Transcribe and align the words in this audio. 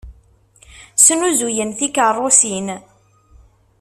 Snuzuyen 1.03 1.71
tikeṛṛusin. 1.77 2.67